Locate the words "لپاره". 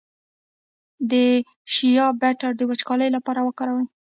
3.15-3.39